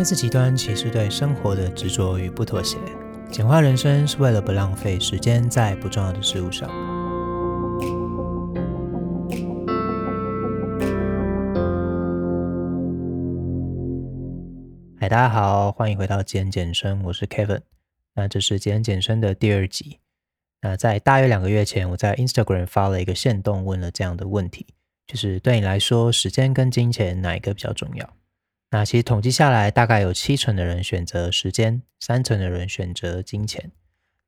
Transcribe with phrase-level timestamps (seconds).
[0.00, 2.78] 看似极端，其实对生活的执着与不妥协。
[3.30, 6.66] 简化人生是为了不浪费时间在不重要的事物上。
[14.98, 17.60] 嗨，大家好，欢迎回到极人简生，我是 Kevin。
[18.14, 19.98] 那这是极人简生的第二集。
[20.62, 24.66] 那在大约两个月前，我在 Instagram 发了一个限动，问了这样的问题，
[25.06, 28.10] 就是对你来说，时间跟金钱哪一个比较重要？
[28.70, 33.70] 那其实统计下来，大概有七成的人选择时间，三成的人选择金钱。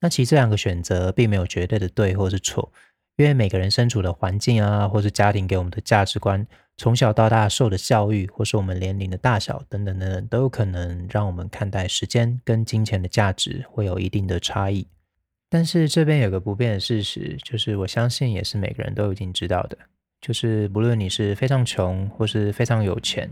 [0.01, 2.73] 那其实这两个选择并没有绝对的对或是错，
[3.17, 6.45] 因为每个人身处的环境啊，或是家庭给我们的价值观，
[6.77, 14.89] 从小到大受的教育，或是我们年龄的大小等等等等，都有可能让我们看待时间跟金钱的价值会有一定的差异。
[15.49, 19.79] 但是这边有个不变的事实，就是我相信也是每个人都已经知道的，
[20.21, 23.31] 就是不论你是非常穷或是非常有钱，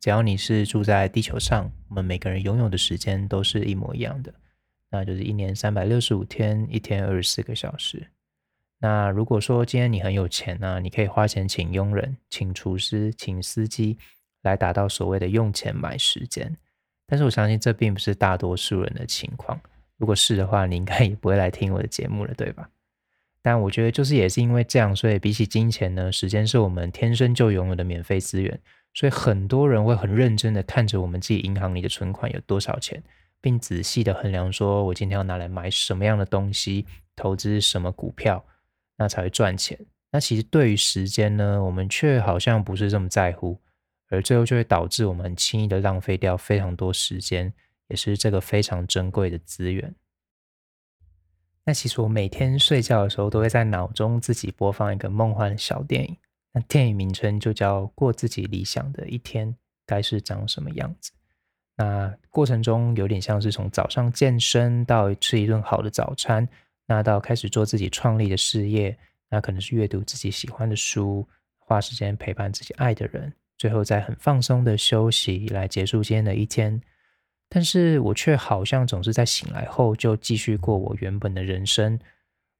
[0.00, 4.32] 只要你是住在地球上，我们每个人拥有的时间都是一模一样的，
[4.90, 8.06] 那就是一年三百六十五天，一天二十四个小时。
[8.78, 13.98] 那如果说今天你很有钱呢，你可以花钱请佣人、请厨师、请司机
[14.40, 16.56] 来达到所谓的用钱买时间，
[17.06, 19.60] 但是我相信这并不是大多数人的情况。
[19.98, 22.70] 如果是的话，你应该也不会来听我的节目了，对吧？
[23.42, 28.58] 但我觉得就是也是因为这样，所以比起金钱呢，时间是我们天生就拥有的免费资源。
[28.94, 33.02] 所以很多人会很认真的看着我们自己银行里的存款有多少钱，
[33.40, 38.44] 并仔细的衡量说，我今天要拿来买什么样的东西，投资什么股票，
[38.96, 39.78] 那才会赚钱。
[40.10, 43.60] 那其实对于时间呢，我们却好像不是这么在乎，
[44.08, 47.52] 而最后就会导致我们很轻易的浪费掉非常多时间。
[47.88, 49.92] 也是这个非常珍贵的资源。
[51.64, 56.16] 那其实我每天睡觉的时候，都会在脑中自己播放一个梦幻的小电影。
[56.52, 59.54] 那电影名称就叫《过自己理想的一天
[59.86, 61.12] 该是长什么样子》。
[61.76, 66.46] 那过程中有点像是从早上健身到吃一顿好的早餐，
[66.86, 71.26] 那到开始做自己创立的事业，那可能是阅读自己喜欢的书，
[71.58, 76.80] 花时间陪伴自己爱的人，最后再很放松的休息来结束今天的一天。
[77.48, 81.98] 但是我却好像总是在醒来后就继续过我原本的人生。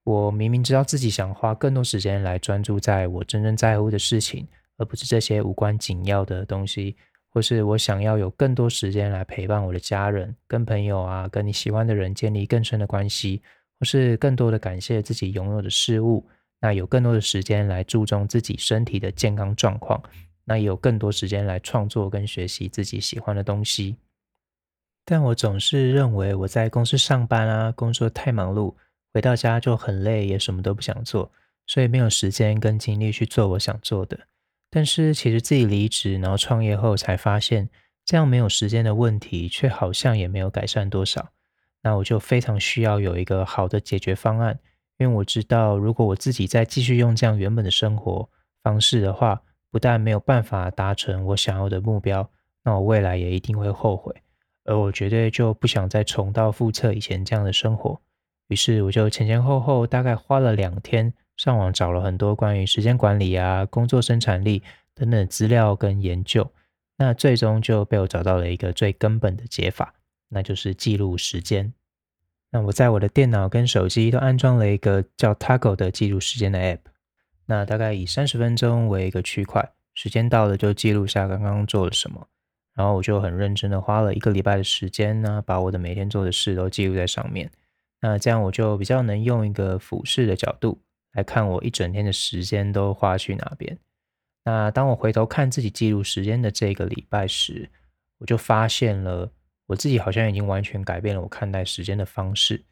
[0.05, 4.47] 我明明知道自己想花更多时间来专注在我真正在乎的事情，
[4.79, 6.97] 而不是这些无关紧要的东西，
[7.29, 13.43] 或是我想要有更多时间来陪伴我的家人、跟朋友啊，跟你喜欢的人建立更深的关系，
[13.79, 16.27] 或是更多的感谢自己拥有的事物。
[16.63, 20.03] 那有更多的时间来注重自己身体的健康状况，
[20.45, 23.97] 那也有更多时间来创作跟学习自己喜欢的东西。
[25.05, 28.75] 但我总是认为我在公司上班啊，工作太忙碌，
[29.13, 31.31] 回到家就很累，也什么都不想做，
[31.67, 34.19] 所以没有时间跟精力去做我想做的。
[34.71, 37.69] 但是其实自己离职然后创业后，才发现
[38.05, 41.31] 这样没有时间的问题，却好像也没有改善多少。
[41.83, 44.59] 那我就非常需要有一个好的解决方案，
[44.99, 48.29] 因为我知道，如果我自己再继续用这样原本的生活
[48.63, 52.31] 方式的话，不但没有办法达成我想要的目标，
[52.63, 54.15] 那我未来也一定会后悔。
[54.65, 58.01] 而我绝对就不想再重蹈覆辙以前这样的生活，
[58.51, 64.61] 于是我就前前后后大概花了两天，上网找了很多关于时间管理啊、工作生产力
[64.93, 66.51] 等等资料跟研究，
[66.97, 69.95] 那最终就被我找到了一个最根本的解法，
[70.31, 71.73] 那就是记录时间。
[72.51, 76.81] 那我在我的电脑跟手机都安装了一个叫 Toggl 的记录时间的 App，
[77.47, 82.27] 那大概以三十分钟为一个区块，时间到了就记录下刚刚做了什么。
[82.75, 87.49] 然后我就很认真的花了一个礼拜的时间呢，把我的每天做的事都记录在上面。
[88.01, 90.81] 那这样我就比较能用一个俯视的角度
[91.13, 93.79] 来看我一整天的时间都花去哪边。
[94.45, 97.69] 那当我回头看自己记录时间的这个礼拜时，
[98.19, 99.31] 我就发现了
[99.67, 102.65] 我自己好像已经完全改变了我看待时间的方式。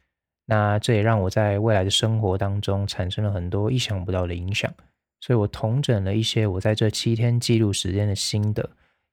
[0.45, 4.73] 那这也让我在未来的生活当中产生了很多意想不到的影响。
[5.21, 8.69] 所以我统整了一些我在这七天记录时间的心得。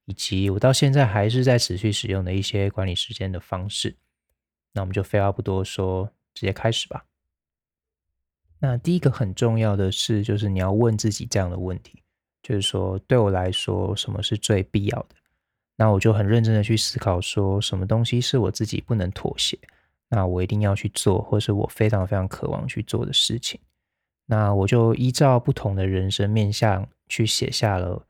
[0.09, 3.93] 以及我到现在还是在持续使用的一些管理时间的方式，
[4.77, 7.07] 那我们就废话不多说，直接开始吧。
[8.59, 12.03] 那第一个很重要的事就是你要问自己这样的问题，
[12.43, 15.17] 就是说对我来说什么是最必要的？
[15.77, 19.59] 那我就很认真的去思考，说什么东西是我自己不能妥协，
[20.09, 23.59] 那我一定要去做，或是我非常非常渴望去做的事情。
[24.27, 28.07] 那我就依照不同的人生面向去写下了。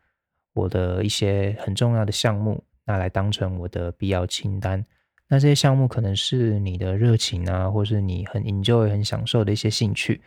[0.52, 4.82] 我的一些很重要的项目，那来当成我的必要清单。
[5.28, 10.20] 那这些项目可能是你的热情啊，或是你很 enjoy、很享受的一些兴趣。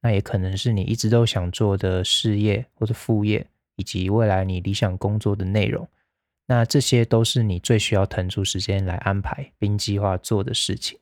[0.00, 3.46] 那也可能是你一直都想做的事业或者副业，
[3.76, 5.88] 以及未来你理想工作的内容。
[6.46, 10.98] 那这些都是你最需要腾出时间来安排并计划做的事情。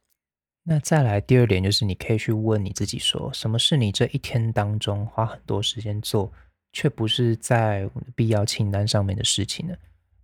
[0.65, 6.33] 那再来第二点就是，你可以去问你自己说，什么是你这一天当中花很多时间做，
[6.73, 9.75] 却不是在必要清单上面的事情呢？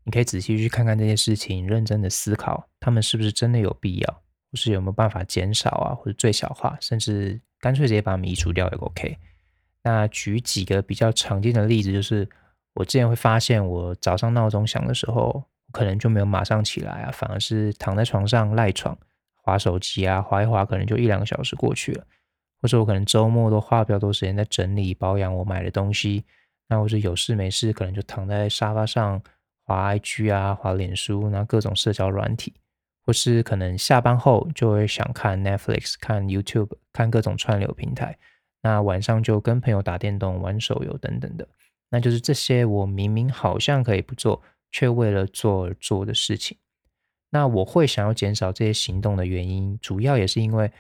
[0.04, 4.12] 你可以仔细去看看这些事情，认真的思考，他们是不是真的有必要，
[4.50, 9.18] 或是有没有办法减少啊，或者最小化，甚至干脆直接把它们移除掉也 OK。
[9.82, 12.26] 那举几个比较常见的例子，就是
[12.72, 18.96] 我之前会发现，我早上闹钟响的时候，可能就没有马上起来啊，反而是躺在床上赖床。
[19.42, 22.04] 滑手机啊，滑一滑，可能就一两个小时过去了。
[22.60, 26.24] 或者我可能周末都花比较多时间在整理保养我买的东西。
[26.68, 29.22] 那或者有事没事，可能就躺在沙发上
[29.64, 32.52] 滑 IG 啊，滑脸书，然后各种社交软体。
[33.08, 38.18] 或是可能下班后就会想看 Netflix、看 YouTube、看各种串流平台。
[38.60, 41.48] 那晚上就跟朋友打电动、玩手游等等的。
[41.88, 46.58] 那就是这些我明明好像可以不做，却为了做而做的事情。
[47.30, 50.70] 那我会想要减少这些行动的原因，主要也是因为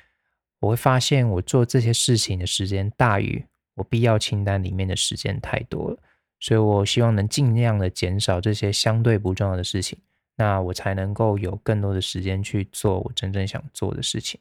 [0.60, 3.42] 我会发现我做这些事情的时间大于
[3.76, 5.96] 我必要清单里面的时间太多了，
[6.40, 9.98] 所以我希望能尽量的减少这些相对不重要的事情，
[10.38, 14.40] 那我才能够有更多的时间去做我真正想做的事情。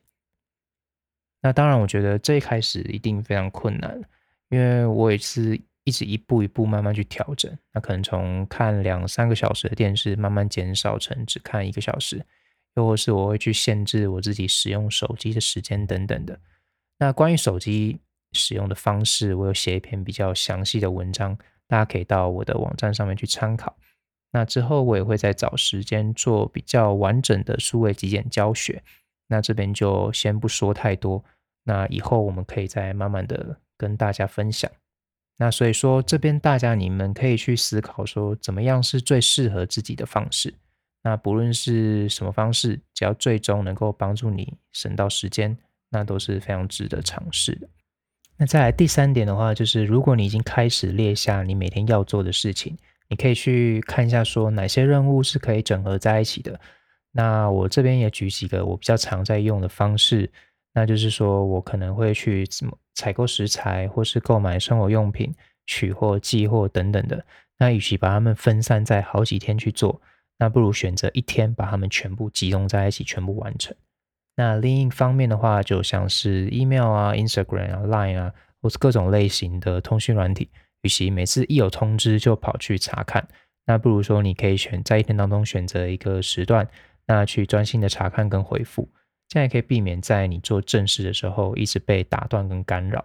[1.41, 4.01] 那当然，我觉得这一开始一定非常困难，
[4.47, 5.59] 因为我也是。
[5.87, 12.25] 一直一步一步慢慢去调整，那可能从看两三个小时的电视，慢慢减少成只看一个小时，
[12.75, 16.37] 又或是我会去限制我自己使用手机的时间等等的。
[16.99, 18.01] 那关于手机
[18.33, 23.77] 使用的方式，我有写一篇比较详细的文章，大家可以到我的网站上面去参考。
[24.31, 28.83] 那之后我也会再找时间做比较完整的数位极简教学，
[29.27, 31.23] 那这边就先不说太多，
[31.63, 34.69] 那以后我们可以再慢慢的跟大家分享。
[35.37, 40.53] 那所以说，这边大家你们可以去思考说，怎么样是最适合自己的方式。
[41.03, 45.55] 那不论是什么方式，只要最终能够帮助你省到时间，
[45.89, 47.69] 那都是非常值得尝试的。
[48.35, 52.75] 那再来第三点的话，就是如果你已经开始列下你每天要做的事情，
[53.09, 56.59] 你可以去看一下说哪些任务是可以整合在一起的。
[57.11, 60.29] 那我这边也举几个我比较常在用的方式。
[60.73, 65.33] 那就是说，我可能会去怎么采购食材，或是购买生活用品、
[65.65, 67.25] 取货、寄货等等的。
[67.57, 69.99] 那与其把它们分散在好几天去做，
[70.37, 73.75] 那不如选择一天把它们全部集中在一起，全部完成。
[74.35, 80.47] 那另一方面的话，就像是 email 啊、Instagram 啊、Line 啊，或是各种类型的通讯软体，
[80.87, 83.27] 与其每次一有通知就跑去查看，
[83.65, 86.65] 那不如说你可以选在一天当中选择一个时段，
[87.05, 88.89] 那去专心的查看跟回复。
[89.27, 93.03] 这样也可以避免在你做正事的时候一直被打断跟干扰。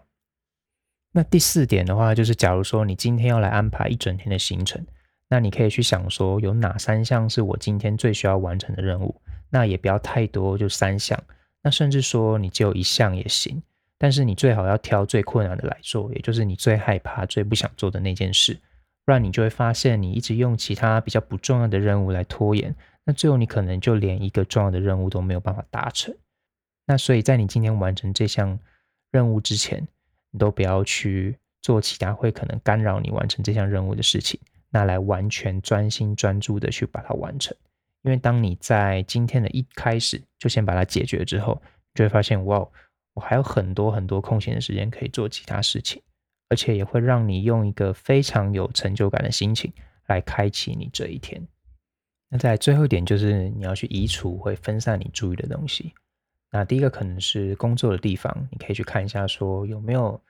[1.11, 4.87] 那第四点的话，就是假如说你今天要来安排一整天的行程，
[5.29, 9.20] 那你可以去想说有哪三项是我今天最需要完成的任务。
[9.50, 11.20] 那也不要太多，就三项。
[11.64, 13.61] 那甚至说你只有一项也行，
[14.02, 18.52] 但是你最好要挑最困难的来做，也就是你最害怕、最不想做的那件事。
[19.04, 22.75] 不然你就会发现你一直用其他比较不重要的任务来拖延。
[23.04, 26.12] 那最后你可能就连一个重要的任务都没有办法达成。
[26.84, 28.58] 那所以在你今天完成这项
[29.12, 29.87] 任务之前，
[30.32, 37.56] 你都不要去做其他会可能干扰你完成这项任务的事情，那来完全专心专注的去把它完成。
[38.02, 41.62] 因为当你在今天的一开始就先把它解决之后，
[41.94, 42.69] 就会发现，哇，
[43.14, 46.02] 我还有很多很多空闲的时间可以做其他事情，
[46.48, 49.72] 而且也会让你用一个非常有成就感的心情
[50.06, 51.46] 来开启你这一天。
[52.28, 55.92] 那在最后一点就是你要去移除会分散你注意的东西。
[56.50, 60.20] 那第一个可能是工作的地方，你可以去看一下，说有没有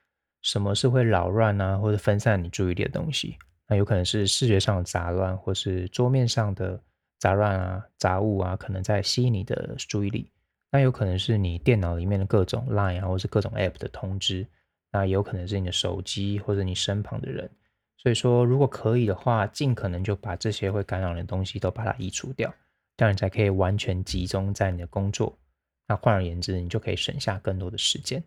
[0.43, 3.37] 什么是会扰乱啊，或者分散你注意力的东西。
[3.69, 6.81] 那有可能是视觉上的杂乱，或是桌面上的
[7.19, 10.31] 杂乱啊、杂物啊，可能在吸引你的注意力。
[10.73, 14.45] 那有可能是你电脑里面的各种 Line 啊，或是各种 App 的通知。
[14.91, 17.49] 那也有可能是你的手机或者你身旁的人。
[17.97, 22.53] 所以说，如果可以的话，尽可能就把这些会干扰的东西都把它移除掉，
[22.97, 25.39] 这样你才可以完全集中在你的工作。
[25.87, 28.23] 那换而言之，你就可以省下更多的时间。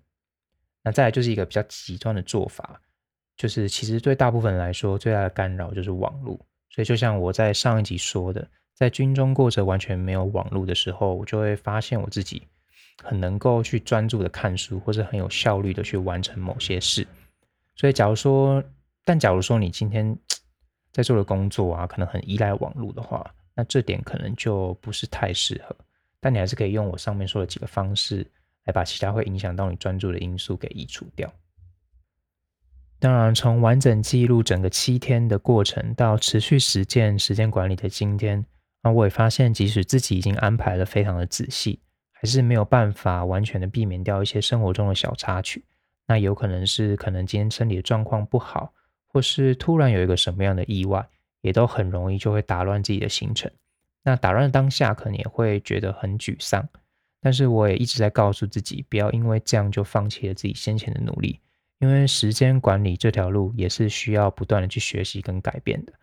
[0.84, 2.80] 那再来就是一个比较极端的做法，
[3.36, 6.40] 就是其实对大部分人来说，最大的干扰就是网络。
[6.70, 12.44] 所以就像我在上一集说的，在军中过着完全没有网络的时候，我就会发现我自己
[13.02, 17.08] 很能够去专注的看书，或者很有效率的去完成某些事。
[17.76, 18.62] 所以假如说，
[19.06, 20.18] 但假如说你今天
[20.92, 25.76] 在做的工作啊，可能很依赖网络的话，那这点可能就不是太适合。
[26.20, 28.30] 但你还是可以用我上面说的几个方式，
[28.66, 31.32] 来把其他会影响到你专注的因素给移除掉。
[33.00, 38.44] 当然，从完整记录整个七天的过程到持续实践时间管理的今天，
[38.86, 41.80] 那我也发现，即使自己已经安排了非常的仔细，
[42.14, 45.66] 还是没有办法完全的避免掉一些生活中的小插曲。
[46.06, 48.72] 那有可能是可能今天身体的状况不好，
[49.08, 51.04] 或是突然有一个什么样的意外，
[51.42, 53.52] 也都很容易就会打乱自己的行程。
[54.04, 56.70] 那打乱当下，可能也会觉得很沮丧。
[57.20, 61.40] 但是我也一直在告诉自己，不要因为这样就放弃了自己先前的努力。
[61.80, 65.94] 因为时间管理这条路也是需要不断的去学习跟改变的，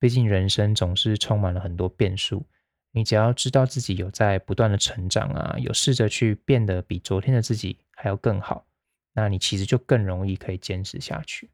[0.00, 2.44] 毕竟人生总是充满了很多变数。
[2.92, 8.66] 你只要知道自己有在不断的成长啊，有试着去变得比昨天的自己还要更好，
[9.12, 11.48] 那你其实就更容易可以坚持下去。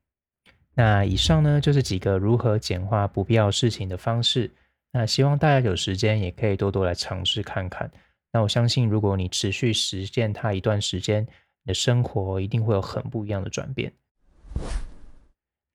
[0.74, 4.50] 那以上呢，就是几个如何简化不必要事情的方式。
[4.92, 7.90] 那希望大家有时间也可以多多来尝试看看。
[8.32, 11.22] 那我相信，如果你持续实践它一段时间，
[11.64, 13.92] 你的生活一定会有很不一样的转变。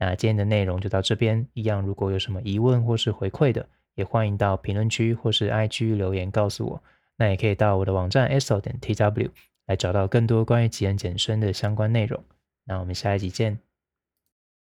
[0.01, 6.83] 那今天的内容就到这边，一样如果有什么疑问或是回馈的，也欢迎到评论区或是 IG 留言告诉我。
[7.17, 9.29] 那也可以到我的网站 eso 点 tw
[9.67, 12.23] 来找到更多关于极人简身的相关内容。
[12.65, 13.59] 那我们下一集见。